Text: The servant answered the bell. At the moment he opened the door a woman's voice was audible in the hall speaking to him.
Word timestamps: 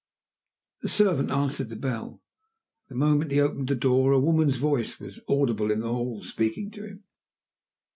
The 0.81 0.89
servant 0.89 1.29
answered 1.29 1.69
the 1.69 1.75
bell. 1.75 2.23
At 2.85 2.89
the 2.89 2.95
moment 2.95 3.29
he 3.31 3.39
opened 3.39 3.67
the 3.67 3.75
door 3.75 4.13
a 4.13 4.19
woman's 4.19 4.57
voice 4.57 4.99
was 4.99 5.19
audible 5.27 5.69
in 5.69 5.81
the 5.81 5.93
hall 5.93 6.23
speaking 6.23 6.71
to 6.71 6.83
him. 6.87 7.03